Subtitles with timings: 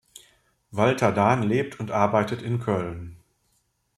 [0.71, 3.17] Walter Dahn lebt und arbeitet in Köln.